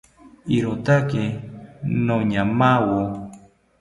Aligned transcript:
¡Irotake 0.57 1.23
noñamawo! 2.05 3.01